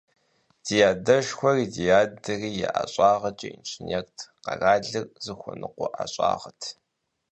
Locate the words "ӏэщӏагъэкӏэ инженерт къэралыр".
2.75-5.05